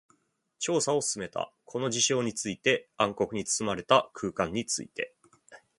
[0.57, 1.53] 調査を進めた。
[1.63, 5.13] この事象について、暗黒に包まれた空間について。